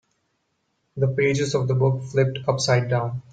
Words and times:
The 0.97 1.09
pages 1.09 1.53
of 1.53 1.67
the 1.67 1.75
book 1.75 2.01
flipped 2.05 2.39
upside 2.47 2.89
down. 2.89 3.21